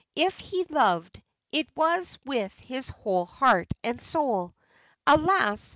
If 0.15 0.39
he 0.39 0.63
loved, 0.63 1.21
it 1.51 1.67
was 1.77 2.17
with 2.25 2.51
his 2.57 2.89
whole 2.89 3.27
heart 3.27 3.71
and 3.83 4.01
soul. 4.01 4.55
Alas! 5.05 5.69